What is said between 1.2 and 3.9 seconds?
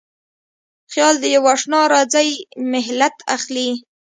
یواشنا راځی مهلت اخلي